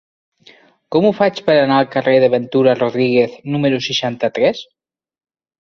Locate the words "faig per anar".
1.19-1.77